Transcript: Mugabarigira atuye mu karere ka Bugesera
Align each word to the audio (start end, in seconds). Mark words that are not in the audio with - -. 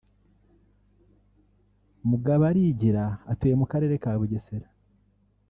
Mugabarigira 2.09 3.03
atuye 3.31 3.53
mu 3.61 3.65
karere 3.71 3.95
ka 4.03 4.11
Bugesera 4.19 4.67